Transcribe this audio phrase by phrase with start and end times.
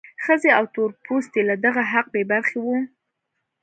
[0.23, 2.77] ښځې او تور پوستي له دغه حقه بې برخې وو.